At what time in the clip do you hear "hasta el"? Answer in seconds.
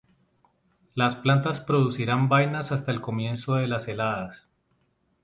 2.71-3.01